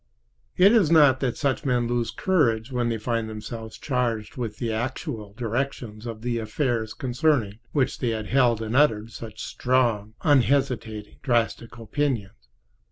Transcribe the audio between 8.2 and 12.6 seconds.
held and uttered such strong, unhesitating, drastic opinions.